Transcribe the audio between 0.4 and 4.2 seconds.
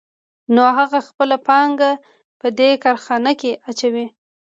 نو هغه خپله پانګه په دې کارخانه کې اچوي